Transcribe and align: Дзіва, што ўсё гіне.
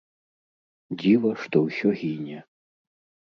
Дзіва, 1.01 1.31
што 1.43 1.61
ўсё 1.67 1.87
гіне. 2.01 2.39